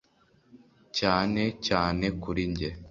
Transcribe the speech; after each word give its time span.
cyane 0.97 1.43
cyane 1.67 2.05
kuri 2.21 2.41
njye 2.51 2.69